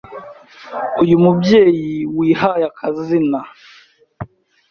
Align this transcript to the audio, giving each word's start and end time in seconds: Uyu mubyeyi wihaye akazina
Uyu 1.03 1.15
mubyeyi 1.23 1.93
wihaye 2.17 2.63
akazina 2.71 3.39